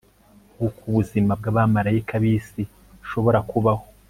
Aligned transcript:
nkuko 0.55 0.79
ubuzima 0.89 1.31
bwabamarayika 1.39 2.13
bisi 2.23 2.61
bushobora 2.99 3.39
kubaho 3.49 3.83